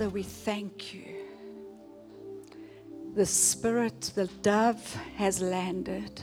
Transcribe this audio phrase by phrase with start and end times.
[0.00, 1.14] Father, we thank you.
[3.14, 6.22] The Spirit, the dove has landed.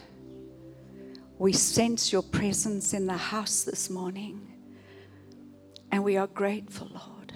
[1.38, 4.52] We sense your presence in the house this morning,
[5.92, 7.34] and we are grateful, Lord.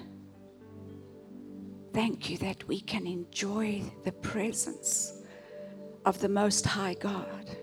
[1.94, 5.14] Thank you that we can enjoy the presence
[6.06, 7.56] of the Most High God.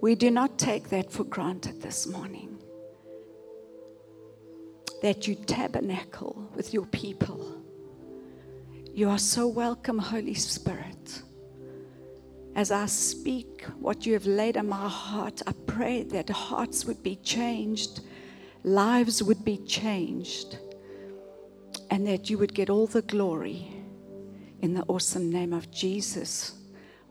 [0.00, 2.62] We do not take that for granted this morning.
[5.02, 7.59] That you tabernacle with your people.
[8.92, 11.22] You are so welcome, Holy Spirit.
[12.56, 17.00] As I speak what you have laid on my heart, I pray that hearts would
[17.00, 18.00] be changed,
[18.64, 20.58] lives would be changed,
[21.90, 23.72] and that you would get all the glory
[24.60, 26.58] in the awesome name of Jesus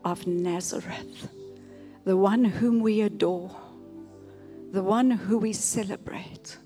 [0.04, 1.28] of Nazareth,
[2.04, 3.56] the one whom we adore,
[4.70, 6.58] the one who we celebrate,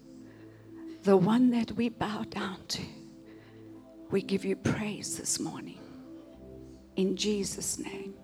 [1.05, 2.83] the one that we bow down to.
[4.15, 5.81] We give you praise this morning.
[6.95, 8.15] In Jesus' name.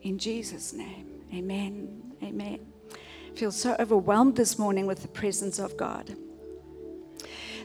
[0.00, 1.20] In Jesus' name.
[1.34, 2.14] Amen.
[2.22, 2.60] Amen.
[2.90, 6.16] I feel so overwhelmed this morning with the presence of God.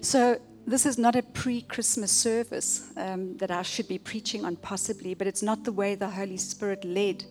[0.01, 4.57] So, this is not a pre Christmas service um, that I should be preaching on,
[4.57, 7.23] possibly, but it's not the way the Holy Spirit led.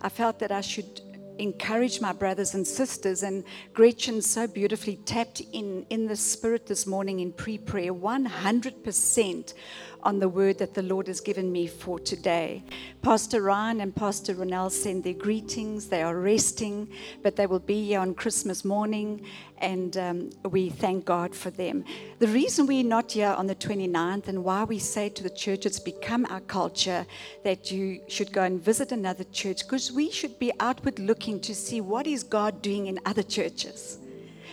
[0.00, 1.00] I felt that I should
[1.42, 6.86] encourage my brothers and sisters, and Gretchen so beautifully tapped in in the Spirit this
[6.86, 9.54] morning in pre prayer 100%
[10.02, 12.62] on the word that the Lord has given me for today.
[13.02, 15.88] Pastor Ryan and Pastor Ronell send their greetings.
[15.88, 16.88] They are resting,
[17.22, 19.24] but they will be here on Christmas morning,
[19.58, 21.84] and um, we thank God for them.
[22.18, 25.66] The reason we're not here on the 29th and why we say to the church
[25.66, 27.06] it's become our culture
[27.44, 31.54] that you should go and visit another church, because we should be outward looking to
[31.54, 33.98] see what is God doing in other churches.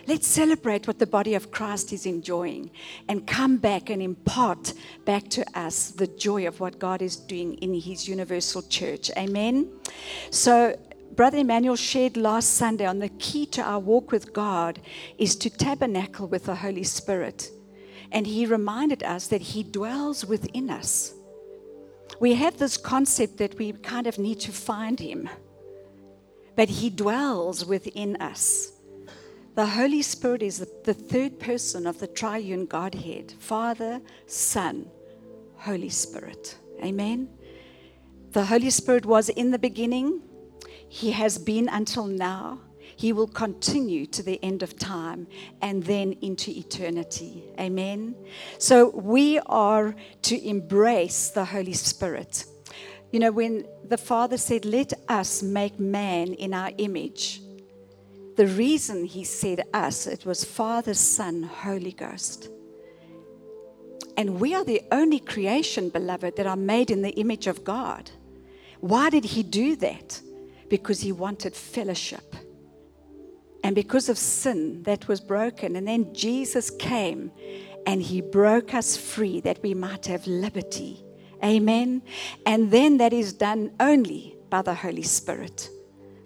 [0.09, 2.71] Let's celebrate what the body of Christ is enjoying
[3.07, 4.73] and come back and impart
[5.05, 9.11] back to us the joy of what God is doing in His universal church.
[9.15, 9.69] Amen.
[10.31, 10.75] So,
[11.11, 14.81] Brother Emmanuel shared last Sunday on the key to our walk with God
[15.19, 17.51] is to tabernacle with the Holy Spirit.
[18.11, 21.13] And he reminded us that He dwells within us.
[22.19, 25.29] We have this concept that we kind of need to find Him,
[26.55, 28.71] but He dwells within us.
[29.59, 34.89] The Holy Spirit is the third person of the triune Godhead Father, Son,
[35.57, 36.57] Holy Spirit.
[36.81, 37.27] Amen.
[38.31, 40.21] The Holy Spirit was in the beginning,
[40.87, 42.61] He has been until now.
[42.95, 45.27] He will continue to the end of time
[45.61, 47.43] and then into eternity.
[47.59, 48.15] Amen.
[48.59, 52.45] So we are to embrace the Holy Spirit.
[53.11, 57.41] You know, when the Father said, Let us make man in our image,
[58.39, 62.47] the reason he said us, it was Father, Son, Holy Ghost.
[64.15, 68.09] And we are the only creation, beloved, that are made in the image of God.
[68.79, 70.21] Why did he do that?
[70.69, 72.33] Because he wanted fellowship.
[73.61, 75.75] And because of sin that was broken.
[75.75, 77.33] And then Jesus came
[77.85, 81.03] and he broke us free that we might have liberty.
[81.43, 82.03] Amen.
[82.45, 85.69] And then that is done only by the Holy Spirit.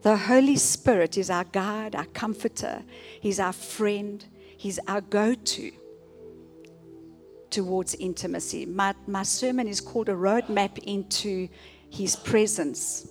[0.04, 2.84] The Holy Spirit is our guide, our comforter,
[3.22, 4.24] He's our friend,
[4.58, 5.72] He's our go to
[7.50, 8.66] towards intimacy.
[8.66, 11.48] My, my sermon is called A Roadmap into
[11.90, 13.08] His Presence.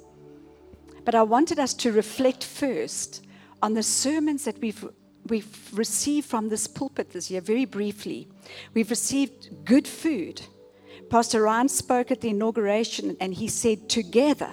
[1.07, 3.25] But I wanted us to reflect first
[3.63, 4.87] on the sermons that we've,
[5.29, 8.29] we've received from this pulpit this year, very briefly.
[8.75, 10.43] We've received good food.
[11.09, 14.53] Pastor Ryan spoke at the inauguration and he said, Together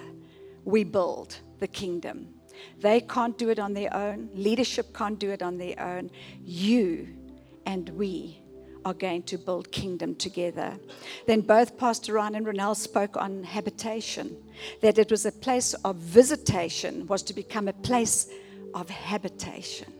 [0.64, 2.34] we build the kingdom.
[2.80, 4.30] They can't do it on their own.
[4.34, 6.10] Leadership can't do it on their own.
[6.42, 7.08] You
[7.66, 8.42] and we
[8.84, 10.78] are going to build kingdom together.
[11.26, 14.36] Then both Pastor Ryan and Ronell spoke on habitation,
[14.80, 18.28] that it was a place of visitation, was to become a place
[18.74, 19.92] of habitation.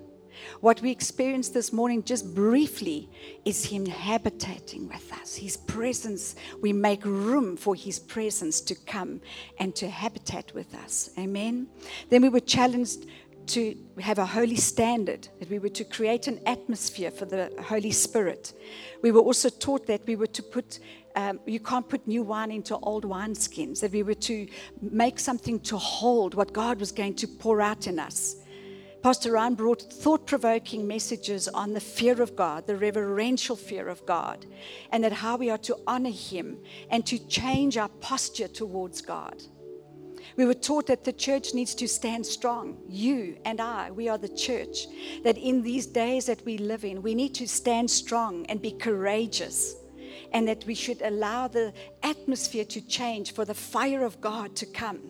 [0.60, 3.08] What we experienced this morning, just briefly,
[3.44, 5.36] is Him habitating with us.
[5.36, 9.20] His presence, we make room for His presence to come
[9.58, 11.10] and to habitate with us.
[11.18, 11.68] Amen.
[12.08, 13.06] Then we were challenged
[13.46, 17.90] to have a holy standard, that we were to create an atmosphere for the Holy
[17.90, 18.52] Spirit.
[19.02, 20.78] We were also taught that we were to put,
[21.16, 24.46] um, you can't put new wine into old wineskins, that we were to
[24.80, 28.36] make something to hold what God was going to pour out in us.
[29.02, 34.04] Pastor Ryan brought thought provoking messages on the fear of God, the reverential fear of
[34.04, 34.44] God,
[34.92, 36.58] and that how we are to honor Him
[36.90, 39.42] and to change our posture towards God.
[40.36, 42.76] We were taught that the church needs to stand strong.
[42.88, 44.86] You and I, we are the church.
[45.24, 48.72] That in these days that we live in, we need to stand strong and be
[48.72, 49.76] courageous.
[50.32, 54.66] and that we should allow the atmosphere to change for the fire of God to
[54.66, 55.00] come.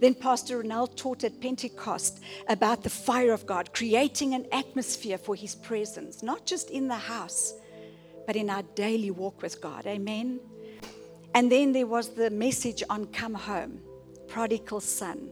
[0.00, 5.34] Then Pastor Ronald taught at Pentecost about the fire of God, creating an atmosphere for
[5.34, 7.54] his presence, not just in the house,
[8.26, 9.86] but in our daily walk with God.
[9.86, 10.40] Amen.
[11.34, 13.80] And then there was the message on come home,
[14.28, 15.30] prodigal son.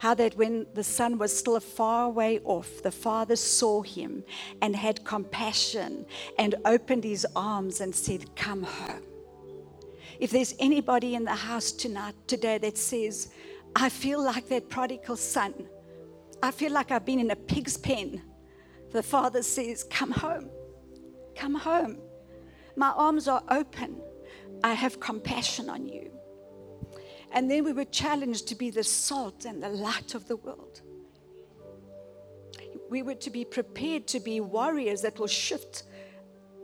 [0.00, 4.24] How that when the son was still a far way off, the father saw him
[4.60, 6.06] and had compassion
[6.38, 9.04] and opened his arms and said, Come home.
[10.18, 13.30] If there's anybody in the house tonight, today, that says,
[13.74, 15.54] I feel like that prodigal son.
[16.42, 18.22] I feel like I've been in a pig's pen.
[18.90, 20.50] The father says, Come home.
[21.34, 21.98] Come home.
[22.76, 24.00] My arms are open.
[24.62, 26.10] I have compassion on you.
[27.32, 30.82] And then we were challenged to be the salt and the light of the world.
[32.90, 35.84] We were to be prepared to be warriors that will shift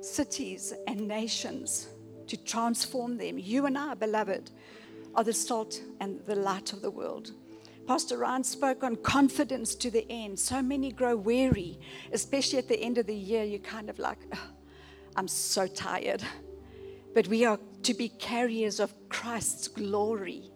[0.02, 1.88] cities and nations
[2.26, 3.38] to transform them.
[3.38, 4.50] You and I, beloved,
[5.14, 7.32] are the salt and the light of the world.
[7.86, 10.38] Pastor Ryan spoke on confidence to the end.
[10.38, 11.80] So many grow weary,
[12.12, 13.44] especially at the end of the year.
[13.44, 14.18] You're kind of like,
[15.16, 16.22] I'm so tired.
[17.14, 20.50] But we are to be carriers of Christ's glory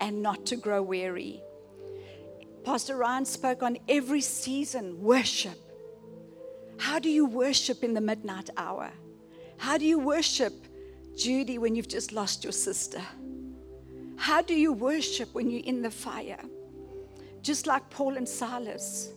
[0.00, 1.40] and not to grow weary.
[2.64, 5.58] Pastor Ryan spoke on every season worship.
[6.78, 8.90] How do you worship in the midnight hour?
[9.56, 10.52] How do you worship,
[11.16, 13.00] Judy, when you've just lost your sister?
[14.24, 16.40] How do you worship when you're in the fire?
[17.42, 19.12] Just like Paul and Silas.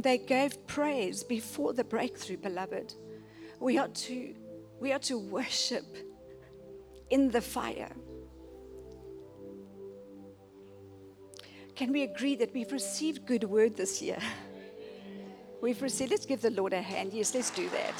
[0.00, 2.92] They gave praise before the breakthrough, beloved.
[3.60, 4.34] We are to,
[4.80, 5.86] we are to worship
[7.10, 7.92] in the fire.
[11.76, 14.18] Can we agree that we've received good word this year?
[15.62, 17.12] We've received, let's give the Lord a hand.
[17.12, 17.94] Yes, let's do that.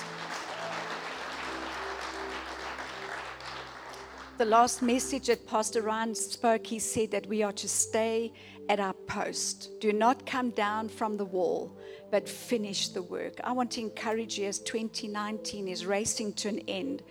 [4.41, 8.33] The last message that Pastor Ryan spoke, he said that we are to stay
[8.71, 9.79] at our post.
[9.81, 11.79] Do not come down from the wall,
[12.11, 13.35] but finish the work.
[13.45, 17.03] I want to encourage you as 2019 is racing to an end.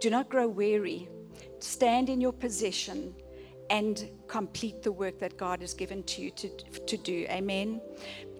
[0.00, 1.10] Do not grow weary.
[1.58, 3.14] Stand in your position
[3.68, 6.48] and complete the work that God has given to you to,
[6.86, 7.26] to do.
[7.28, 7.82] Amen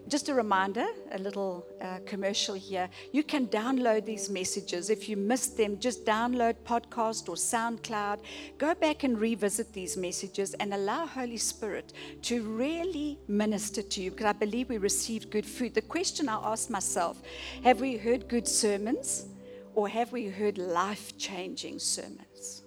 [0.09, 2.89] just a reminder, a little uh, commercial here.
[3.13, 4.91] You can download these messages.
[4.91, 8.21] If you missed them, just download podcast or SoundCloud.
[8.59, 14.11] Go back and revisit these messages and allow Holy Spirit to really minister to you
[14.11, 15.75] because I believe we received good food.
[15.75, 17.21] The question I asked myself
[17.65, 19.27] have we heard good sermons
[19.75, 22.63] or have we heard life changing sermons?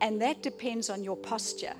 [0.00, 1.74] And that depends on your posture.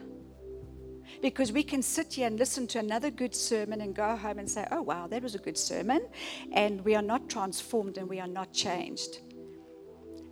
[1.20, 4.50] Because we can sit here and listen to another good sermon and go home and
[4.50, 6.06] say, oh, wow, that was a good sermon.
[6.52, 9.18] And we are not transformed and we are not changed.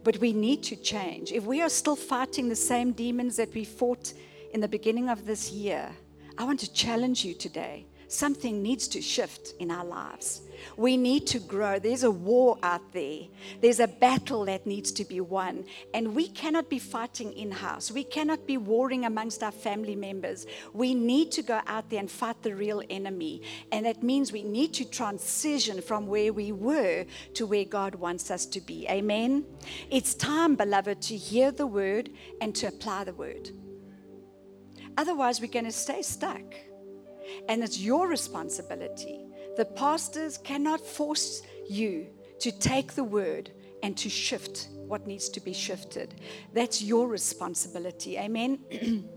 [0.02, 1.32] But we need to change.
[1.32, 4.14] If we are still fighting the same demons that we fought
[4.54, 5.90] in the beginning of this year,
[6.38, 10.42] I want to challenge you today something needs to shift in our lives.
[10.76, 11.78] We need to grow.
[11.78, 13.20] There's a war out there,
[13.60, 15.64] there's a battle that needs to be won.
[15.94, 20.46] And we cannot be fighting in house, we cannot be warring amongst our family members.
[20.72, 23.42] We need to go out there and fight the real enemy.
[23.72, 28.30] And that means we need to transition from where we were to where God wants
[28.30, 28.86] us to be.
[28.88, 29.44] Amen.
[29.90, 32.10] It's time, beloved, to hear the word
[32.40, 33.50] and to apply the word.
[34.96, 36.42] Otherwise, we're going to stay stuck.
[37.48, 39.26] And it's your responsibility.
[39.56, 42.08] The pastors cannot force you
[42.40, 43.50] to take the word
[43.82, 46.14] and to shift what needs to be shifted.
[46.52, 48.18] That's your responsibility.
[48.18, 48.58] Amen.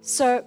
[0.00, 0.46] so,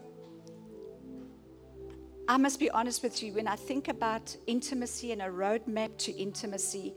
[2.28, 6.12] I must be honest with you, when I think about intimacy and a roadmap to
[6.12, 6.96] intimacy,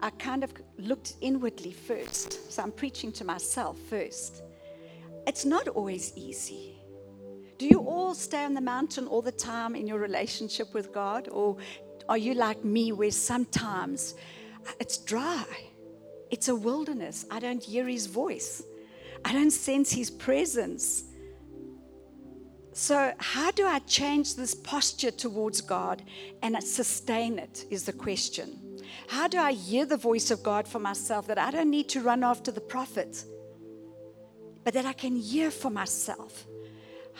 [0.00, 2.50] I kind of looked inwardly first.
[2.50, 4.42] So I'm preaching to myself first.
[5.26, 6.79] It's not always easy.
[7.60, 11.28] Do you all stay on the mountain all the time in your relationship with God?
[11.30, 11.58] Or
[12.08, 14.14] are you like me, where sometimes
[14.66, 15.44] uh, it's dry?
[16.30, 17.26] It's a wilderness.
[17.30, 18.62] I don't hear his voice,
[19.26, 21.04] I don't sense his presence.
[22.72, 26.02] So, how do I change this posture towards God
[26.40, 27.66] and sustain it?
[27.68, 28.80] Is the question.
[29.06, 32.00] How do I hear the voice of God for myself that I don't need to
[32.00, 33.22] run after the prophet,
[34.64, 36.46] but that I can hear for myself?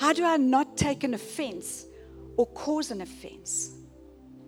[0.00, 1.84] How do I not take an offense
[2.38, 3.72] or cause an offense?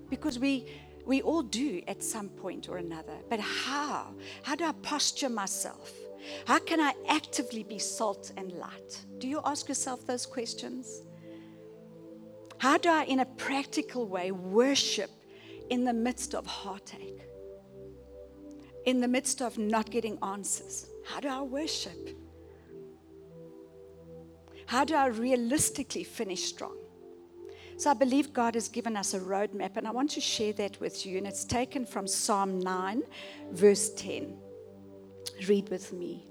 [0.09, 0.67] Because we,
[1.05, 3.19] we all do at some point or another.
[3.29, 4.15] But how?
[4.43, 5.93] How do I posture myself?
[6.47, 9.05] How can I actively be salt and light?
[9.19, 11.03] Do you ask yourself those questions?
[12.57, 15.11] How do I, in a practical way, worship
[15.69, 17.29] in the midst of heartache?
[18.85, 20.87] in the midst of not getting answers?
[21.05, 22.17] How do I worship?
[24.73, 26.79] How do I realistically finish strong?
[27.77, 30.81] So I believe God has given us a roadmap, and I want to share that
[30.81, 31.19] with you.
[31.19, 33.03] And it's taken from Psalm 9,
[33.51, 34.35] verse 10.
[35.47, 36.27] Read with me.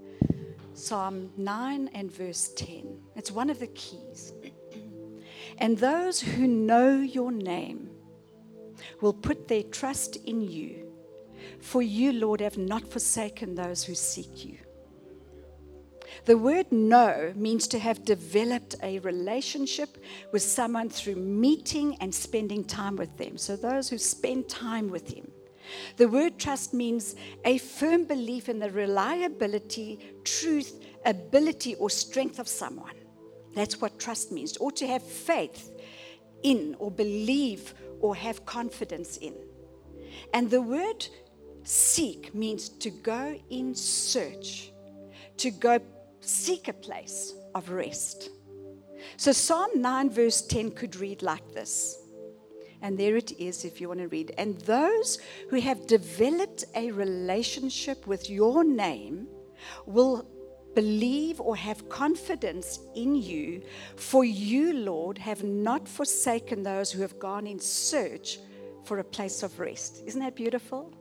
[0.74, 3.00] Psalm 9 and verse 10.
[3.16, 4.34] It's one of the keys.
[5.60, 7.92] and those who know your name
[9.02, 10.92] will put their trust in you,
[11.60, 14.58] for you, Lord, have not forsaken those who seek you.
[16.26, 19.98] The word know means to have developed a relationship
[20.32, 23.38] with someone through meeting and spending time with them.
[23.38, 25.32] So, those who spend time with Him.
[25.98, 32.48] The word trust means a firm belief in the reliability, truth, ability, or strength of
[32.48, 32.96] someone.
[33.56, 35.72] That's what trust means, or to have faith
[36.44, 39.34] in, or believe, or have confidence in.
[40.34, 41.08] And the word
[41.64, 44.72] seek means to go in search,
[45.38, 45.80] to go
[46.22, 48.30] seek a place of rest.
[49.18, 51.98] So Psalm 9, verse 10 could read like this.
[52.82, 54.34] And there it is if you want to read.
[54.38, 59.28] And those who have developed a relationship with your name
[59.86, 60.28] will
[60.74, 63.62] believe or have confidence in you,
[63.96, 68.40] for you, Lord, have not forsaken those who have gone in search
[68.84, 70.02] for a place of rest.
[70.06, 70.94] Isn't that beautiful?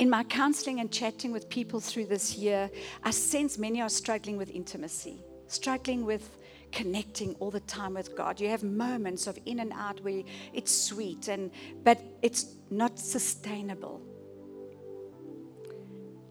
[0.00, 2.70] In my counseling and chatting with people through this year,
[3.04, 6.38] I sense many are struggling with intimacy, struggling with
[6.72, 8.40] connecting all the time with God.
[8.40, 10.22] You have moments of in and out where
[10.54, 11.50] it's sweet and
[11.84, 14.00] but it's not sustainable.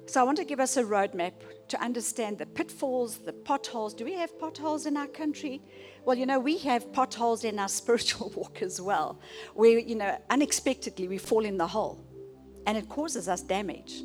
[0.08, 1.34] So I want to give us a roadmap
[1.68, 3.94] to understand the pitfalls, the potholes.
[3.94, 5.62] Do we have potholes in our country?
[6.06, 9.20] Well, you know, we have potholes in our spiritual walk as well,
[9.54, 12.04] where, you know, unexpectedly we fall in the hole
[12.66, 14.04] and it causes us damage,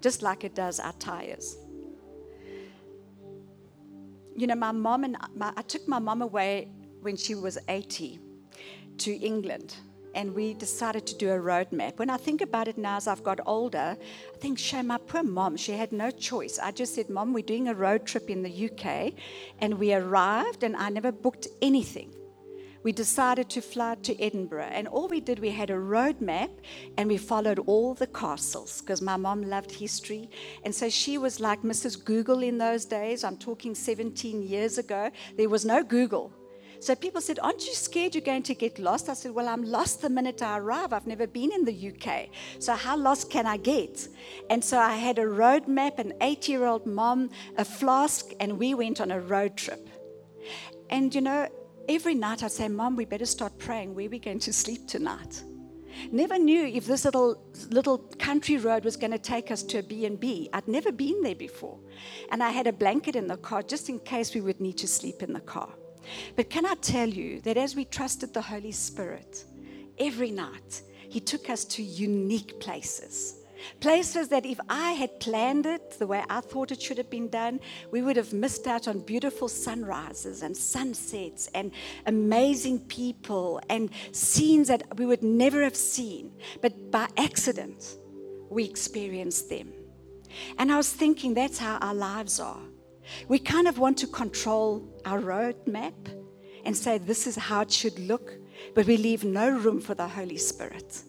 [0.00, 1.56] just like it does our tires.
[4.36, 6.68] You know, my mom and my, I took my mom away
[7.00, 8.18] when she was 80
[8.98, 9.76] to England
[10.16, 11.98] and we decided to do a roadmap.
[11.98, 15.22] When I think about it now as I've got older, I think, shame, my poor
[15.22, 16.58] mom, she had no choice.
[16.58, 19.12] I just said, Mom, we're doing a road trip in the UK.
[19.60, 22.14] And we arrived, and I never booked anything
[22.86, 24.70] we decided to fly to Edinburgh.
[24.70, 26.50] And all we did, we had a road map
[26.96, 30.30] and we followed all the castles because my mom loved history.
[30.64, 32.04] And so she was like Mrs.
[32.04, 33.24] Google in those days.
[33.24, 35.10] I'm talking 17 years ago.
[35.36, 36.32] There was no Google.
[36.78, 39.08] So people said, Aren't you scared you're going to get lost?
[39.08, 40.92] I said, Well, I'm lost the minute I arrive.
[40.92, 42.28] I've never been in the UK.
[42.60, 44.06] So how lost can I get?
[44.48, 48.60] And so I had a road map, an eight year old mom, a flask, and
[48.60, 49.88] we went on a road trip.
[50.88, 51.48] And you know,
[51.88, 53.94] every night I'd say, Mom, we better start praying.
[53.94, 55.42] Where we're we going to sleep tonight?
[56.12, 57.38] Never knew if this little
[57.70, 60.50] little country road was going to take us to a B&B.
[60.52, 61.78] I'd never been there before.
[62.30, 64.88] And I had a blanket in the car just in case we would need to
[64.88, 65.70] sleep in the car.
[66.36, 69.44] But can I tell you that as we trusted the Holy Spirit,
[69.98, 73.35] every night he took us to unique places
[73.80, 77.28] Places that if I had planned it the way I thought it should have been
[77.28, 77.60] done,
[77.90, 81.72] we would have missed out on beautiful sunrises and sunsets and
[82.06, 86.32] amazing people and scenes that we would never have seen.
[86.60, 87.96] But by accident,
[88.50, 89.72] we experienced them.
[90.58, 92.60] And I was thinking that's how our lives are.
[93.28, 95.94] We kind of want to control our roadmap
[96.64, 98.32] and say this is how it should look,
[98.74, 101.02] but we leave no room for the Holy Spirit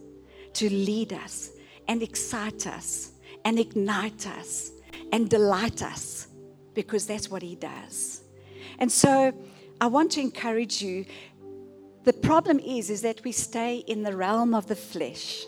[0.54, 1.52] to lead us
[1.88, 3.12] and excite us
[3.46, 4.72] and ignite us
[5.12, 6.28] and delight us
[6.74, 8.22] because that's what He does.
[8.80, 9.34] And so
[9.82, 11.06] I want to encourage you.
[12.04, 15.46] The problem is, is that we stay in the realm of the flesh.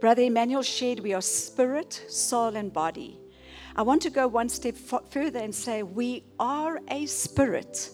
[0.00, 3.18] Brother Emmanuel shared we are spirit, soul, and body.
[3.74, 7.90] I want to go one step further and say we are a spirit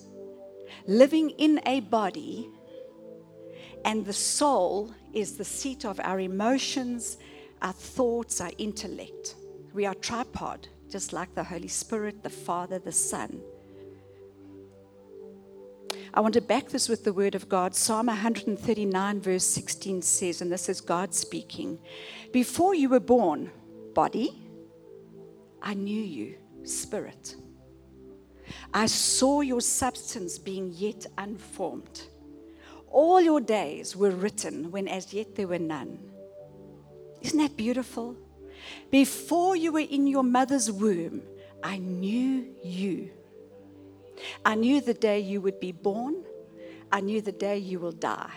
[0.87, 2.49] living in a body,
[3.85, 7.19] and the soul is the seat of our emotions
[7.63, 9.37] our thoughts, our intellect.
[9.73, 13.41] We are tripod, just like the Holy Spirit, the Father, the Son.
[16.13, 17.75] I want to back this with the word of God.
[17.75, 21.79] Psalm 139, verse 16 says, and this is God speaking
[22.33, 23.51] Before you were born,
[23.95, 24.41] body,
[25.61, 27.35] I knew you, spirit.
[28.73, 32.03] I saw your substance being yet unformed.
[32.89, 35.99] All your days were written when as yet there were none.
[37.25, 38.17] Isn't that beautiful?
[38.91, 41.23] Before you were in your mother's womb,
[41.63, 43.11] I knew you.
[44.45, 46.23] I knew the day you would be born.
[46.93, 48.35] I knew the day you will die.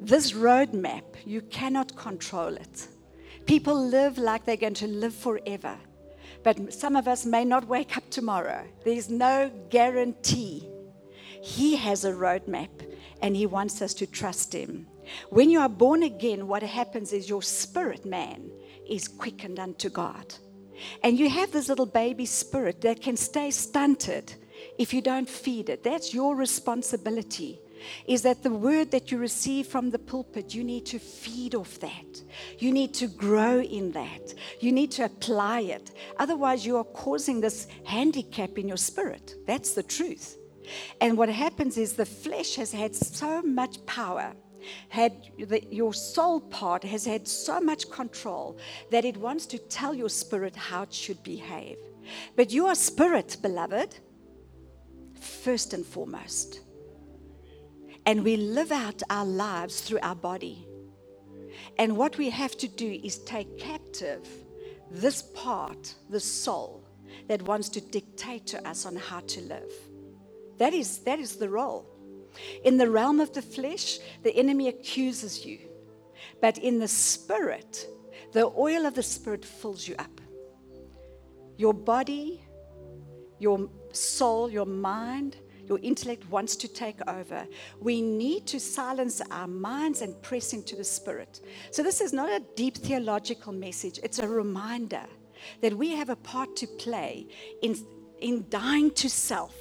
[0.00, 2.88] This roadmap, you cannot control it.
[3.46, 5.76] People live like they're going to live forever.
[6.42, 8.66] But some of us may not wake up tomorrow.
[8.84, 10.68] There's no guarantee.
[11.40, 12.70] He has a roadmap
[13.22, 14.86] and He wants us to trust Him.
[15.28, 18.50] When you are born again, what happens is your spirit man
[18.88, 20.34] is quickened unto God.
[21.02, 24.34] And you have this little baby spirit that can stay stunted
[24.78, 25.82] if you don't feed it.
[25.82, 27.60] That's your responsibility.
[28.06, 31.80] Is that the word that you receive from the pulpit, you need to feed off
[31.80, 32.22] that.
[32.58, 34.34] You need to grow in that.
[34.60, 35.90] You need to apply it.
[36.18, 39.34] Otherwise, you are causing this handicap in your spirit.
[39.46, 40.36] That's the truth.
[41.00, 44.34] And what happens is the flesh has had so much power
[44.88, 48.58] had the, your soul part has had so much control
[48.90, 51.78] that it wants to tell your spirit how it should behave.
[52.36, 53.96] But you are spirit, beloved,
[55.20, 56.60] first and foremost.
[58.06, 60.66] And we live out our lives through our body.
[61.78, 64.26] And what we have to do is take captive
[64.90, 66.84] this part, the soul,
[67.28, 69.72] that wants to dictate to us on how to live.
[70.58, 71.86] That is, that is the role.
[72.64, 75.58] In the realm of the flesh, the enemy accuses you.
[76.40, 77.86] But in the spirit,
[78.32, 80.20] the oil of the spirit fills you up.
[81.56, 82.42] Your body,
[83.38, 87.46] your soul, your mind, your intellect wants to take over.
[87.80, 91.40] We need to silence our minds and press into the spirit.
[91.70, 95.04] So, this is not a deep theological message, it's a reminder
[95.60, 97.28] that we have a part to play
[97.62, 97.76] in,
[98.20, 99.54] in dying to self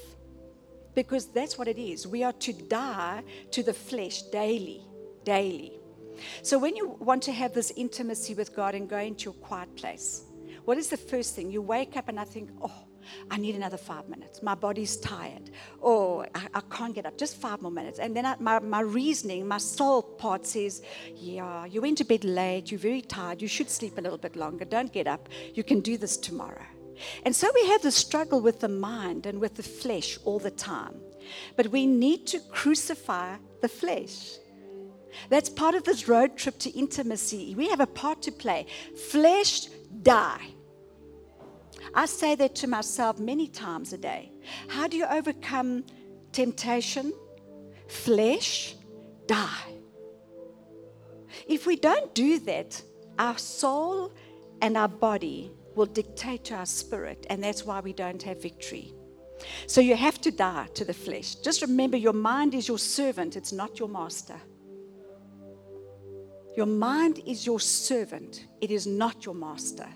[0.95, 2.07] because that's what it is.
[2.07, 4.81] We are to die to the flesh daily,
[5.23, 5.79] daily.
[6.41, 9.75] So when you want to have this intimacy with God and go into your quiet
[9.75, 10.23] place,
[10.65, 11.51] what is the first thing?
[11.51, 12.89] You wake up and I think, oh,
[13.31, 14.43] I need another five minutes.
[14.43, 15.49] My body's tired.
[15.81, 17.17] Oh, I, I can't get up.
[17.17, 17.99] Just five more minutes.
[17.99, 20.81] And then I, my, my reasoning, my soul part says,
[21.15, 22.71] Yeah, you went to bed late.
[22.71, 23.41] You're very tired.
[23.41, 24.65] You should sleep a little bit longer.
[24.65, 25.29] Don't get up.
[25.53, 26.65] You can do this tomorrow.
[27.25, 30.51] And so we have the struggle with the mind and with the flesh all the
[30.51, 30.95] time.
[31.55, 34.37] But we need to crucify the flesh.
[35.29, 37.55] That's part of this road trip to intimacy.
[37.55, 38.67] We have a part to play.
[39.09, 39.67] Flesh,
[40.01, 40.47] die.
[41.93, 44.31] I say that to myself many times a day.
[44.67, 45.85] How do you overcome
[46.31, 47.13] temptation?
[47.87, 48.75] Flesh,
[49.25, 49.73] die.
[51.47, 52.81] If we don't do that,
[53.17, 54.11] our soul
[54.61, 58.93] and our body will dictate to our spirit, and that's why we don't have victory.
[59.65, 61.35] So you have to die to the flesh.
[61.35, 64.35] Just remember your mind is your servant, it's not your master.
[66.57, 69.87] Your mind is your servant, it is not your master.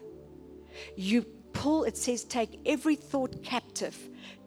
[0.95, 3.95] You Paul, it says, take every thought captive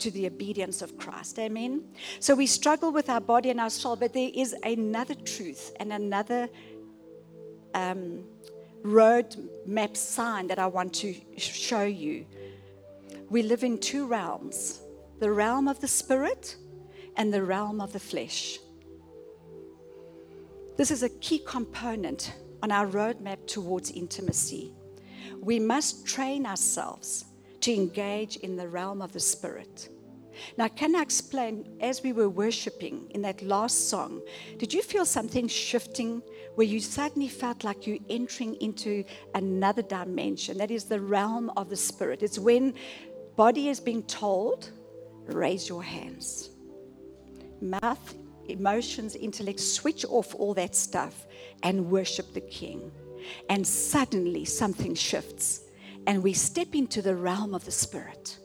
[0.00, 1.38] to the obedience of Christ.
[1.38, 1.84] Amen.
[2.18, 5.92] So we struggle with our body and our soul, but there is another truth and
[5.92, 6.48] another
[7.74, 8.24] um,
[8.82, 9.36] road
[9.66, 12.26] map sign that I want to show you.
[13.30, 14.80] We live in two realms
[15.18, 16.56] the realm of the spirit
[17.16, 18.58] and the realm of the flesh.
[20.76, 24.72] This is a key component on our roadmap towards intimacy.
[25.40, 27.24] We must train ourselves
[27.62, 29.88] to engage in the realm of the spirit.
[30.56, 34.22] Now, can I explain as we were worshiping in that last song,
[34.58, 36.22] did you feel something shifting
[36.54, 40.58] where you suddenly felt like you're entering into another dimension?
[40.58, 42.22] That is the realm of the spirit.
[42.22, 42.74] It's when
[43.36, 44.70] body is being told,
[45.26, 46.50] raise your hands.
[47.60, 48.14] Mouth,
[48.48, 51.26] emotions, intellect, switch off all that stuff
[51.62, 52.90] and worship the King.
[53.48, 55.62] And suddenly something shifts
[56.06, 58.38] and we step into the realm of the spirit.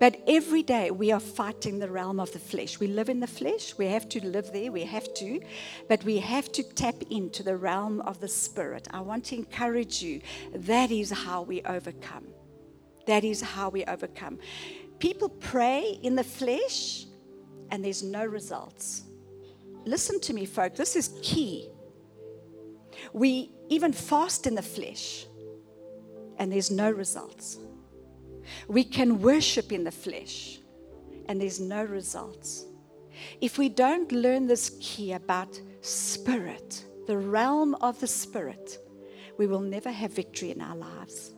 [0.00, 2.80] But every day we are fighting the realm of the flesh.
[2.80, 3.76] We live in the flesh.
[3.78, 4.72] We have to live there.
[4.72, 5.40] We have to.
[5.88, 8.88] But we have to tap into the realm of the spirit.
[8.90, 10.20] I want to encourage you.
[10.54, 12.26] That is how we overcome.
[13.06, 14.38] That is how we overcome.
[14.98, 17.06] People pray in the flesh
[17.70, 19.04] and there's no results.
[19.84, 20.78] Listen to me, folks.
[20.78, 21.68] This is key.
[23.12, 25.26] We even fast in the flesh
[26.38, 27.58] and there's no results.
[28.68, 30.58] We can worship in the flesh
[31.28, 32.66] and there's no results.
[33.40, 38.78] If we don't learn this key about spirit, the realm of the spirit,
[39.38, 41.32] we will never have victory in our lives.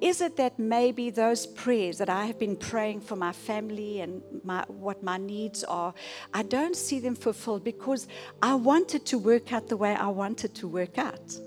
[0.00, 4.22] Is it that maybe those prayers that I have been praying for my family and
[4.42, 5.92] my, what my needs are,
[6.32, 8.08] I don't see them fulfilled because
[8.40, 11.38] I wanted to work out the way I wanted to work out?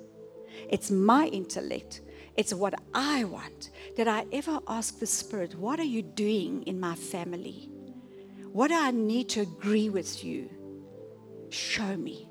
[0.70, 2.02] It's my intellect
[2.36, 3.70] it's what I want.
[3.96, 7.70] Did I ever ask the Spirit, What are you doing in my family?
[8.52, 10.50] What do I need to agree with you?
[11.50, 12.30] Show me.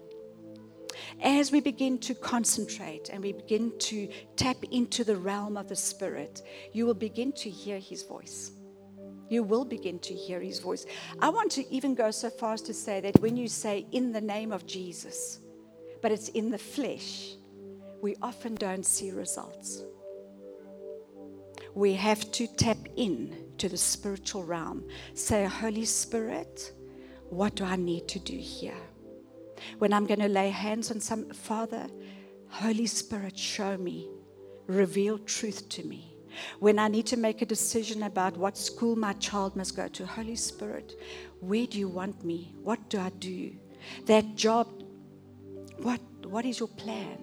[1.23, 5.77] as we begin to concentrate and we begin to tap into the realm of the
[5.77, 8.53] Spirit, you will begin to hear His voice.
[9.29, 10.85] You will begin to hear His voice.
[11.21, 14.13] I want to even go so far as to say that when you say in
[14.13, 15.41] the name of Jesus,
[16.03, 17.35] but it's in the flesh,
[18.03, 19.85] we often don't see results.
[21.75, 24.85] We have to tap in to the spiritual realm.
[25.15, 26.73] Say, Holy Spirit,
[27.31, 28.77] what do I need to do here?
[29.79, 31.87] When I'm going to lay hands on some, Father,
[32.49, 34.09] Holy Spirit, show me,
[34.67, 36.17] reveal truth to me.
[36.59, 40.07] When I need to make a decision about what school my child must go to,
[40.07, 40.99] Holy Spirit,
[41.41, 42.55] where do you want me?
[42.63, 43.53] What do I do?
[44.07, 44.69] That job,
[45.79, 47.19] what, what is your plan?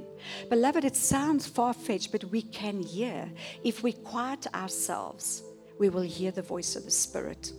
[0.50, 3.32] Beloved, it sounds far fetched, but we can hear.
[3.64, 5.44] If we quiet ourselves,
[5.80, 7.54] we will hear the voice of the Spirit.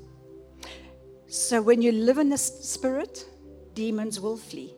[1.26, 3.24] So when you live in the Spirit,
[3.74, 4.74] demons will flee.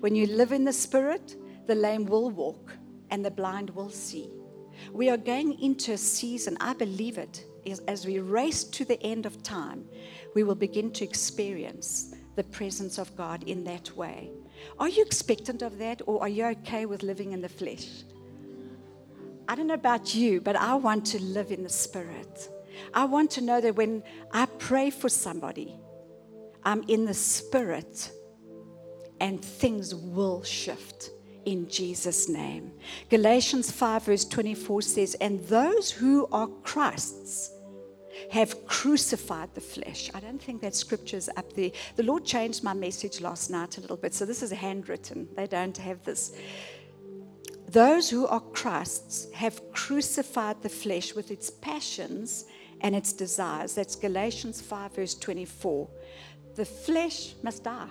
[0.00, 2.72] When you live in the Spirit, the lame will walk
[3.10, 4.30] and the blind will see.
[4.92, 7.44] We are going into a season, I believe it,
[7.86, 9.84] as we race to the end of time,
[10.34, 14.30] we will begin to experience the presence of God in that way.
[14.78, 17.86] Are you expectant of that, or are you okay with living in the flesh?
[19.48, 22.50] I don't know about you, but I want to live in the Spirit.
[22.92, 25.74] I want to know that when I pray for somebody,
[26.64, 28.12] I'm in the Spirit
[29.20, 31.10] and things will shift
[31.44, 32.72] in Jesus' name.
[33.08, 37.50] Galatians 5, verse 24 says, And those who are Christ's
[38.30, 40.10] have crucified the flesh.
[40.14, 41.70] I don't think that scripture is up there.
[41.96, 45.28] The Lord changed my message last night a little bit, so this is handwritten.
[45.36, 46.32] They don't have this.
[47.68, 52.46] Those who are Christ's have crucified the flesh with its passions
[52.80, 53.74] and its desires.
[53.74, 55.88] That's Galatians 5, verse 24.
[56.54, 57.88] The flesh must die.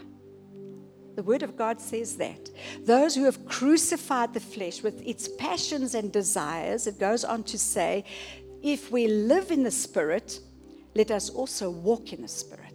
[1.16, 2.50] The Word of God says that.
[2.86, 7.58] Those who have crucified the flesh with its passions and desires, it goes on to
[7.58, 8.04] say,
[8.62, 10.40] if we live in the Spirit,
[10.96, 12.67] let us also walk in the Spirit.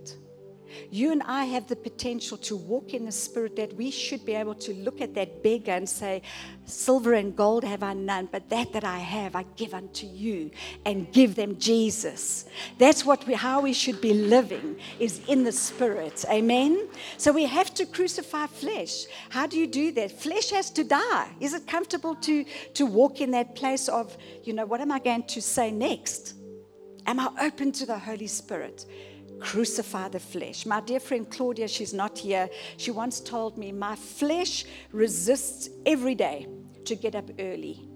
[0.92, 4.34] You and I have the potential to walk in the Spirit that we should be
[4.34, 6.20] able to look at that beggar and say,
[6.66, 10.50] Silver and gold have I none, but that that I have I give unto you
[10.84, 12.44] and give them Jesus.
[12.76, 16.26] That's what we, how we should be living is in the Spirit.
[16.28, 16.86] Amen?
[17.16, 19.06] So we have to crucify flesh.
[19.30, 20.12] How do you do that?
[20.12, 21.30] Flesh has to die.
[21.40, 24.98] Is it comfortable to, to walk in that place of, you know, what am I
[24.98, 26.34] going to say next?
[27.06, 28.84] Am I open to the Holy Spirit?
[29.42, 30.64] Crucify the flesh.
[30.64, 32.48] My dear friend Claudia, she's not here.
[32.76, 36.46] She once told me, My flesh resists every day
[36.84, 37.88] to get up early,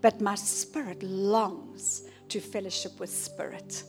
[0.00, 3.84] but my spirit longs to fellowship with spirit.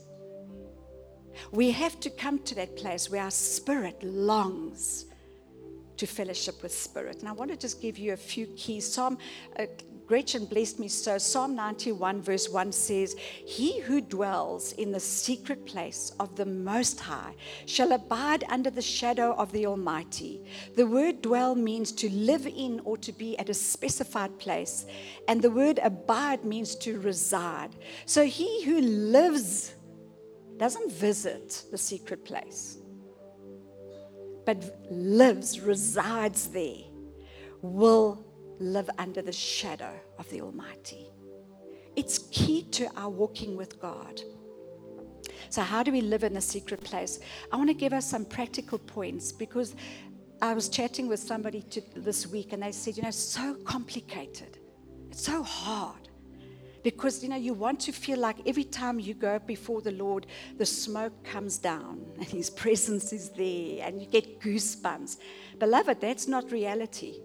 [1.50, 5.06] We have to come to that place where our spirit longs
[5.96, 7.20] to fellowship with spirit.
[7.20, 8.92] And I want to just give you a few keys.
[8.92, 9.18] Psalm,
[9.58, 9.66] uh,
[10.06, 11.16] Gretchen blessed me so.
[11.16, 17.00] Psalm 91, verse 1 says, He who dwells in the secret place of the Most
[17.00, 20.42] High shall abide under the shadow of the Almighty.
[20.76, 24.84] The word dwell means to live in or to be at a specified place,
[25.26, 27.74] and the word abide means to reside.
[28.04, 29.74] So he who lives
[30.58, 32.76] doesn't visit the secret place,
[34.44, 36.84] but lives, resides there,
[37.62, 41.10] will live under the shadow of the Almighty.
[41.96, 44.20] It's key to our walking with God.
[45.50, 47.20] So, how do we live in the secret place?
[47.52, 49.74] I want to give us some practical points because
[50.42, 53.54] I was chatting with somebody to, this week and they said, you know, it's so
[53.64, 54.58] complicated.
[55.10, 56.08] It's so hard
[56.82, 60.26] because, you know, you want to feel like every time you go before the Lord,
[60.58, 65.18] the smoke comes down and His presence is there and you get goosebumps.
[65.58, 67.20] Beloved, that's not reality.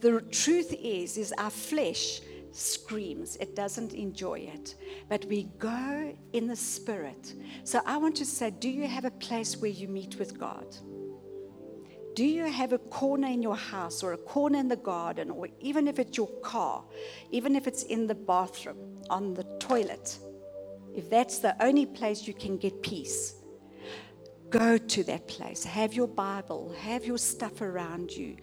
[0.00, 2.20] The truth is, is our flesh
[2.52, 3.36] screams.
[3.36, 4.74] It doesn't enjoy it.
[5.08, 7.34] But we go in the spirit.
[7.64, 10.66] So I want to say, do you have a place where you meet with God?
[12.14, 15.46] Do you have a corner in your house or a corner in the garden or
[15.60, 16.82] even if it's your car,
[17.30, 20.18] even if it's in the bathroom, on the toilet?
[20.96, 23.34] If that's the only place you can get peace,
[24.50, 25.62] Go to that place.
[25.64, 28.36] Have your Bible, have your stuff around you.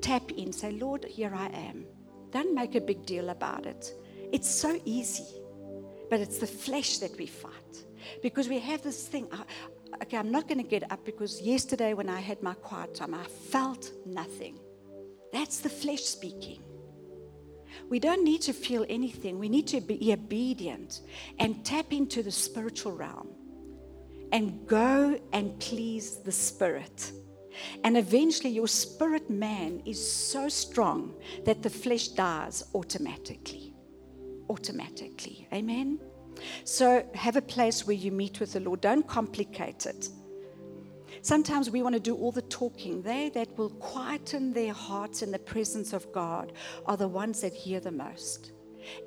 [0.00, 1.84] Tap in, say, Lord, here I am.
[2.30, 3.94] Don't make a big deal about it.
[4.32, 5.40] It's so easy,
[6.10, 7.84] but it's the flesh that we fight
[8.22, 9.28] because we have this thing.
[9.30, 9.44] Ah,
[10.02, 13.14] okay, I'm not going to get up because yesterday when I had my quiet time,
[13.14, 14.58] I felt nothing.
[15.32, 16.60] That's the flesh speaking.
[17.88, 19.38] We don't need to feel anything.
[19.38, 21.02] We need to be obedient
[21.38, 23.28] and tap into the spiritual realm
[24.32, 27.12] and go and please the Spirit.
[27.84, 31.14] And eventually, your spirit man is so strong
[31.44, 33.74] that the flesh dies automatically.
[34.48, 35.46] Automatically.
[35.52, 36.00] Amen?
[36.64, 38.80] So, have a place where you meet with the Lord.
[38.80, 40.08] Don't complicate it.
[41.20, 43.02] Sometimes we want to do all the talking.
[43.02, 46.52] They that will quieten their hearts in the presence of God
[46.86, 48.52] are the ones that hear the most.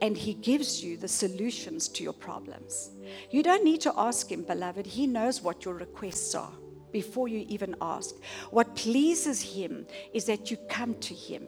[0.01, 2.91] And He gives you the solutions to your problems.
[3.31, 4.85] You don't need to ask Him, beloved.
[4.85, 6.53] He knows what your requests are
[6.91, 8.15] before you even ask.
[8.51, 11.47] What pleases Him is that you come to Him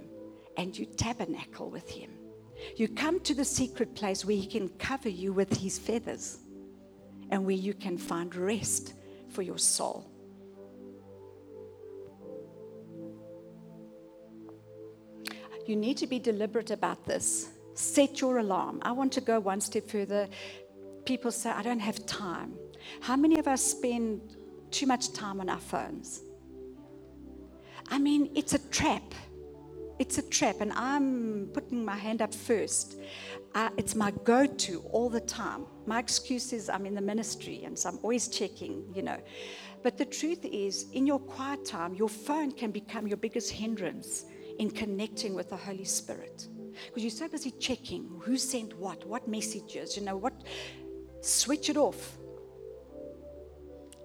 [0.57, 2.11] and you tabernacle with Him.
[2.75, 6.39] You come to the secret place where He can cover you with His feathers
[7.29, 8.93] and where you can find rest
[9.29, 10.11] for your soul.
[15.65, 17.49] You need to be deliberate about this.
[17.77, 18.79] Set your alarm.
[18.81, 20.27] I want to go one step further.
[21.05, 22.55] People say, I don't have time.
[23.01, 24.35] How many of us spend
[24.71, 26.21] too much time on our phones?
[27.87, 29.13] I mean, it's a trap.
[29.99, 32.99] It's a trap, and I'm putting my hand up first.
[33.53, 35.67] Uh, it's my go to all the time.
[35.85, 39.19] My excuse is I'm in the ministry, and so I'm always checking, you know.
[39.83, 44.25] But the truth is, in your quiet time, your phone can become your biggest hindrance
[44.57, 46.47] in connecting with the Holy Spirit.
[46.85, 50.33] Because you're so busy checking who sent what, what messages, you know, what.
[51.21, 52.17] Switch it off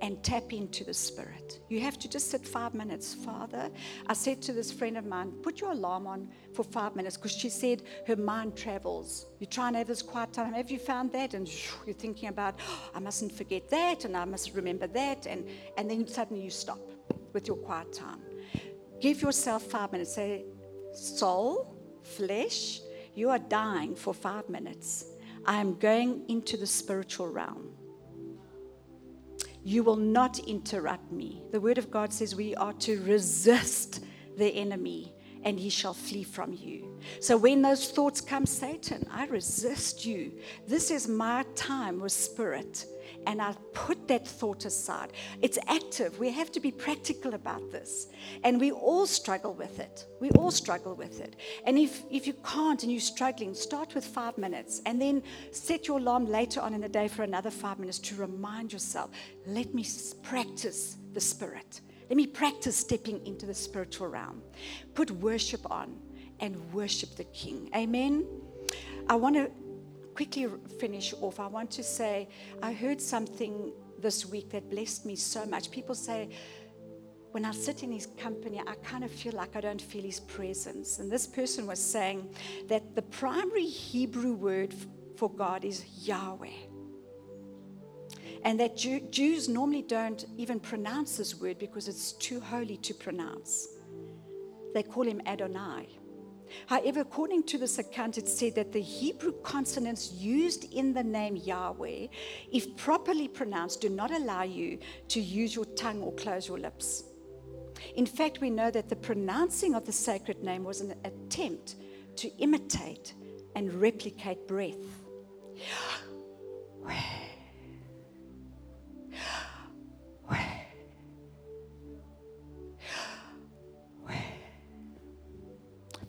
[0.02, 1.60] and tap into the Spirit.
[1.68, 3.14] You have to just sit five minutes.
[3.14, 3.70] Father,
[4.08, 7.30] I said to this friend of mine, put your alarm on for five minutes because
[7.30, 9.26] she said her mind travels.
[9.38, 10.54] You try and have this quiet time.
[10.54, 11.34] Have you found that?
[11.34, 11.48] And
[11.86, 15.26] you're thinking about, oh, I mustn't forget that and I must remember that.
[15.26, 16.80] And, and then suddenly you stop
[17.32, 18.18] with your quiet time.
[19.00, 20.14] Give yourself five minutes.
[20.14, 20.46] Say,
[20.92, 22.80] soul, flesh,
[23.14, 25.06] you are dying for five minutes.
[25.44, 27.70] I am going into the spiritual realm.
[29.64, 31.42] You will not interrupt me.
[31.52, 34.04] The word of God says we are to resist
[34.36, 35.12] the enemy
[35.44, 36.98] and he shall flee from you.
[37.20, 40.32] So when those thoughts come, Satan, I resist you.
[40.66, 42.86] This is my time with spirit.
[43.26, 45.12] And I put that thought aside.
[45.40, 46.18] It's active.
[46.18, 48.08] We have to be practical about this.
[48.44, 50.06] And we all struggle with it.
[50.20, 51.36] We all struggle with it.
[51.66, 55.88] And if, if you can't and you're struggling, start with five minutes and then set
[55.88, 59.10] your alarm later on in the day for another five minutes to remind yourself
[59.46, 59.86] let me
[60.22, 61.80] practice the Spirit.
[62.08, 64.42] Let me practice stepping into the spiritual realm.
[64.94, 65.96] Put worship on
[66.40, 67.70] and worship the King.
[67.74, 68.26] Amen.
[69.08, 69.50] I want to
[70.14, 70.46] quickly
[70.78, 71.40] finish off.
[71.40, 72.28] I want to say
[72.62, 75.70] I heard something this week that blessed me so much.
[75.70, 76.28] People say,
[77.30, 80.20] when I sit in his company, I kind of feel like I don't feel his
[80.20, 80.98] presence.
[80.98, 82.28] And this person was saying
[82.68, 84.74] that the primary Hebrew word
[85.16, 86.72] for God is Yahweh
[88.44, 92.94] and that Jew, Jews normally don't even pronounce this word because it's too holy to
[92.94, 93.68] pronounce.
[94.74, 95.86] They call him Adonai.
[96.66, 101.36] However, according to this account, it said that the Hebrew consonants used in the name
[101.36, 102.08] Yahweh,
[102.52, 107.04] if properly pronounced, do not allow you to use your tongue or close your lips.
[107.96, 111.76] In fact, we know that the pronouncing of the sacred name was an attempt
[112.16, 113.14] to imitate
[113.54, 114.76] and replicate breath.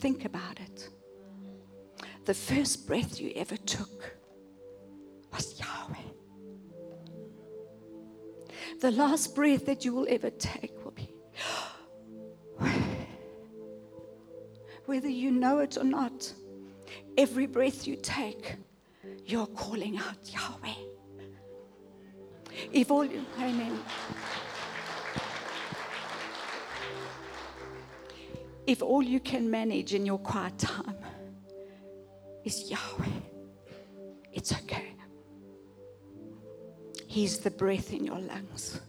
[0.03, 0.89] Think about it.
[2.25, 4.17] The first breath you ever took
[5.31, 6.09] was Yahweh.
[8.81, 11.09] The last breath that you will ever take will be
[14.87, 16.33] whether you know it or not,
[17.17, 18.57] every breath you take,
[19.25, 20.83] you're calling out Yahweh.
[22.73, 23.79] If all you, amen.
[28.65, 30.97] If all you can manage in your quiet time
[32.43, 33.19] is Yahweh,
[34.31, 34.93] it's okay.
[37.07, 38.81] He's the breath in your lungs.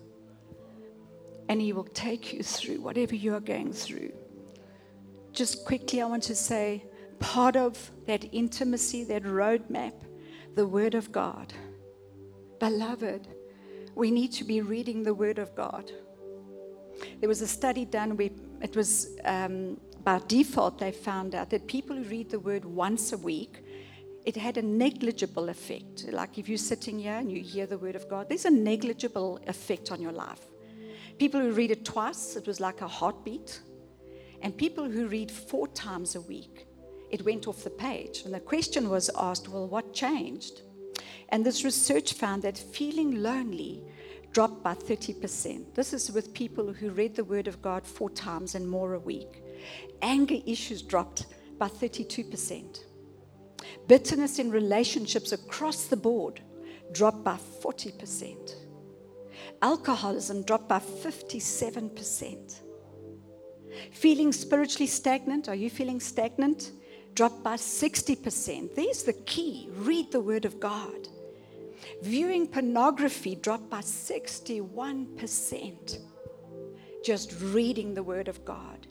[1.48, 4.12] And He will take you through whatever you are going through.
[5.32, 6.84] Just quickly, I want to say
[7.18, 9.92] part of that intimacy, that roadmap,
[10.54, 11.52] the Word of God.
[12.60, 13.28] Beloved,
[13.94, 15.90] we need to be reading the Word of God.
[17.20, 18.30] There was a study done where
[18.62, 23.12] it was um, by default, they found out that people who read the word once
[23.12, 23.64] a week,
[24.24, 26.06] it had a negligible effect.
[26.10, 29.40] Like if you're sitting here and you hear the word of God, there's a negligible
[29.46, 30.40] effect on your life.
[31.18, 33.60] People who read it twice, it was like a heartbeat.
[34.42, 36.66] And people who read four times a week,
[37.10, 38.22] it went off the page.
[38.24, 40.62] And the question was asked, well, what changed?
[41.30, 43.82] And this research found that feeling lonely
[44.34, 45.74] dropped by 30%.
[45.74, 48.98] This is with people who read the Word of God four times and more a
[48.98, 49.44] week.
[50.02, 52.80] Anger issues dropped by 32%.
[53.86, 56.40] Bitterness in relationships across the board
[56.92, 58.56] dropped by 40%.
[59.62, 62.60] Alcoholism dropped by 57%.
[63.92, 65.48] Feeling spiritually stagnant?
[65.48, 66.72] Are you feeling stagnant?
[67.14, 68.74] Dropped by 60%.
[68.74, 69.68] There's the key.
[69.76, 71.08] Read the Word of God.
[72.04, 75.98] Viewing pornography dropped by 61%.
[77.02, 78.86] Just reading the Word of God.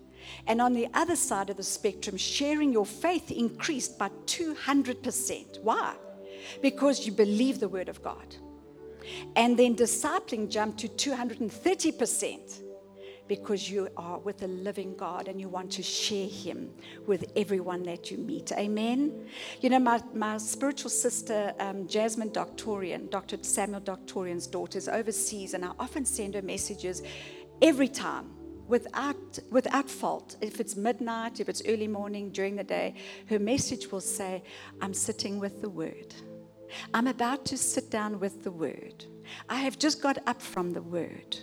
[0.48, 5.62] And on the other side of the spectrum, sharing your faith increased by 200%.
[5.62, 5.94] Why?
[6.60, 8.36] Because you believe the Word of God.
[9.36, 12.63] And then discipling jumped to 230%
[13.28, 16.72] because you are with a living God and you want to share Him
[17.08, 18.52] with everyone that you meet.
[18.52, 19.28] Amen.
[19.62, 23.38] You know, my, my spiritual sister, um, Jasmine Doctorian, Dr.
[23.42, 27.02] Samuel Doctorian's daughter, is overseas, and I often send her messages
[27.62, 28.32] every time
[28.68, 30.38] without, without fault.
[30.42, 32.96] If it's midnight, if it's early morning, during the day,
[33.28, 34.44] her message will say,
[34.82, 36.14] I'm sitting with the Word.
[36.94, 39.06] I'm about to sit down with the Word.
[39.50, 41.38] I have just got up from the Word.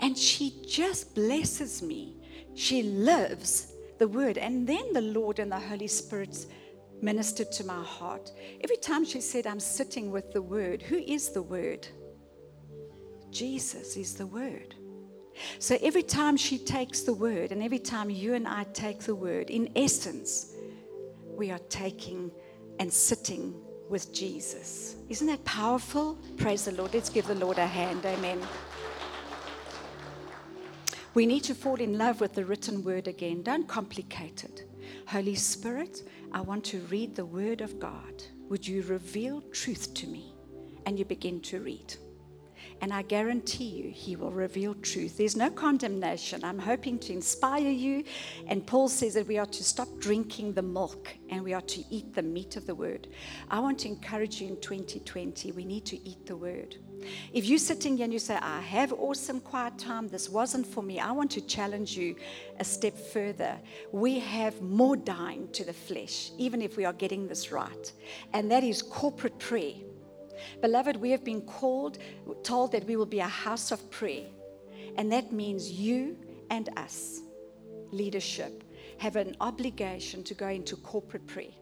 [0.00, 2.16] And she just blesses me.
[2.54, 4.38] She lives the Word.
[4.38, 6.46] And then the Lord and the Holy Spirit
[7.00, 8.32] ministered to my heart.
[8.62, 11.86] Every time she said, I'm sitting with the Word, who is the Word?
[13.30, 14.74] Jesus is the Word.
[15.58, 19.14] So every time she takes the word, and every time you and I take the
[19.14, 20.54] word, in essence,
[21.24, 22.30] we are taking
[22.78, 23.54] and sitting
[23.88, 24.96] with Jesus.
[25.08, 26.18] Isn't that powerful?
[26.36, 26.94] Praise the Lord.
[26.94, 28.04] Let's give the Lord a hand.
[28.04, 28.40] Amen.
[31.12, 33.42] We need to fall in love with the written word again.
[33.42, 34.64] Don't complicate it.
[35.06, 38.22] Holy Spirit, I want to read the word of God.
[38.48, 40.34] Would you reveal truth to me?
[40.86, 41.96] And you begin to read.
[42.80, 45.18] And I guarantee you, He will reveal truth.
[45.18, 46.44] There's no condemnation.
[46.44, 48.04] I'm hoping to inspire you.
[48.46, 51.84] And Paul says that we are to stop drinking the milk and we are to
[51.90, 53.08] eat the meat of the word.
[53.50, 56.76] I want to encourage you in 2020, we need to eat the word.
[57.32, 60.82] If you're sitting here and you say, I have awesome quiet time, this wasn't for
[60.82, 62.16] me, I want to challenge you
[62.58, 63.58] a step further.
[63.92, 67.92] We have more dying to the flesh, even if we are getting this right.
[68.32, 69.74] And that is corporate prayer.
[70.60, 71.98] Beloved, we have been called,
[72.42, 74.26] told that we will be a house of prayer.
[74.96, 76.16] And that means you
[76.50, 77.20] and us,
[77.90, 78.64] leadership,
[78.98, 81.52] have an obligation to go into corporate prayer.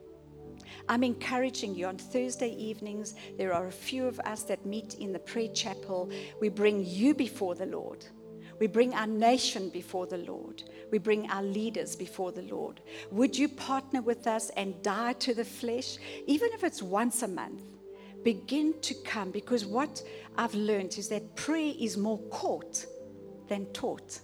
[0.89, 3.15] I'm encouraging you on Thursday evenings.
[3.37, 6.11] There are a few of us that meet in the prayer chapel.
[6.41, 8.05] We bring you before the Lord.
[8.59, 10.65] We bring our nation before the Lord.
[10.91, 12.81] We bring our leaders before the Lord.
[13.13, 17.29] Would you partner with us and die to the flesh, even if it's once a
[17.29, 17.63] month?
[18.25, 20.03] Begin to come because what
[20.37, 22.85] I've learned is that prayer is more caught
[23.49, 24.21] than taught.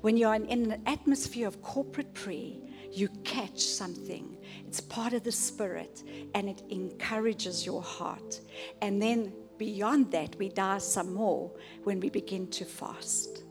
[0.00, 2.52] When you're in, in an atmosphere of corporate prayer,
[2.90, 4.36] you catch something.
[4.66, 6.02] It's part of the spirit
[6.34, 8.40] and it encourages your heart.
[8.82, 11.52] And then beyond that, we die some more
[11.84, 13.44] when we begin to fast.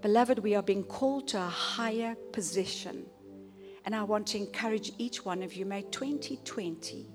[0.00, 3.06] Beloved, we are being called to a higher position.
[3.84, 7.08] And I want to encourage each one of you, may 2020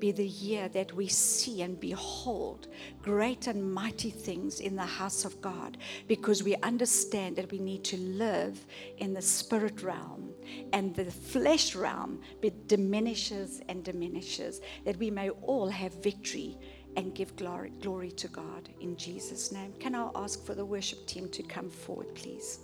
[0.00, 2.68] be the year that we see and behold
[3.02, 5.76] great and mighty things in the house of God
[6.08, 8.64] because we understand that we need to live
[8.98, 10.32] in the spirit realm
[10.72, 16.58] and the flesh realm but diminishes and diminishes, that we may all have victory
[16.96, 19.72] and give glory, glory to God in Jesus' name.
[19.78, 22.60] Can I ask for the worship team to come forward, please?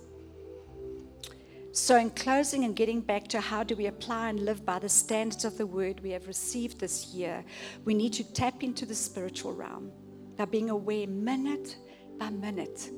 [1.79, 4.89] So, in closing and getting back to how do we apply and live by the
[4.89, 7.45] standards of the word we have received this year,
[7.85, 9.91] we need to tap into the spiritual realm
[10.37, 11.77] by being aware minute
[12.17, 12.89] by minute.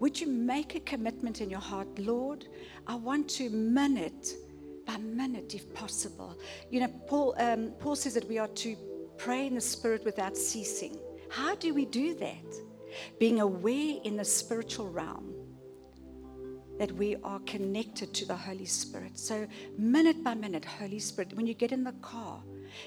[0.00, 2.46] Would you make a commitment in your heart, Lord?
[2.86, 4.34] I want to minute
[4.86, 6.38] by minute, if possible.
[6.70, 8.76] You know, Paul, um, Paul says that we are to
[9.16, 10.98] pray in the Spirit without ceasing.
[11.30, 12.54] How do we do that?
[13.18, 15.41] Being aware in the spiritual realm
[16.82, 19.16] that we are connected to the Holy Spirit.
[19.16, 19.46] So,
[19.78, 22.42] minute by minute, Holy Spirit, when you get in the car,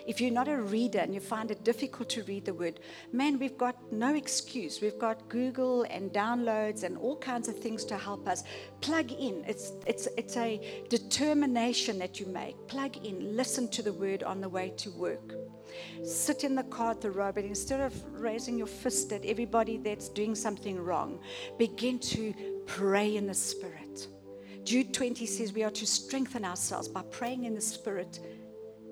[0.05, 2.81] if you're not a reader and you find it difficult to read the word,
[3.13, 4.81] man, we've got no excuse.
[4.81, 8.43] We've got Google and downloads and all kinds of things to help us.
[8.81, 9.45] Plug in.
[9.47, 12.55] It's, it's, it's a determination that you make.
[12.67, 13.37] Plug in.
[13.37, 15.35] Listen to the word on the way to work.
[16.03, 19.77] Sit in the car at the road, but instead of raising your fist at everybody
[19.77, 21.19] that's doing something wrong,
[21.57, 22.33] begin to
[22.65, 23.84] pray in the Spirit.
[24.65, 28.19] Jude 20 says we are to strengthen ourselves by praying in the Spirit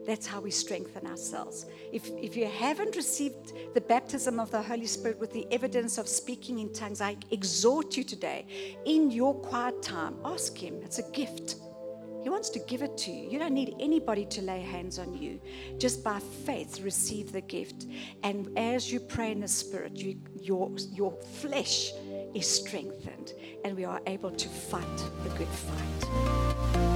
[0.05, 1.65] That's how we strengthen ourselves.
[1.91, 6.07] If, if you haven't received the baptism of the Holy Spirit with the evidence of
[6.07, 8.45] speaking in tongues, I exhort you today,
[8.86, 10.82] in your quiet time, ask Him.
[10.84, 11.55] It's a gift.
[12.21, 13.30] He wants to give it to you.
[13.30, 15.41] You don't need anybody to lay hands on you.
[15.78, 17.88] Just by faith, receive the gift.
[18.24, 21.91] And as you pray in the Spirit, you, your, your flesh
[22.34, 26.93] is strengthened, and we are able to fight the good fight.